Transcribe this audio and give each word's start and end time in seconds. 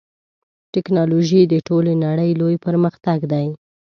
ټکنالوژي 0.73 1.41
د 1.47 1.53
ټولې 1.67 1.93
نړۍ 2.05 2.31
لوی 2.41 2.55
پرمختګ 2.65 3.19
دی. 3.31 3.47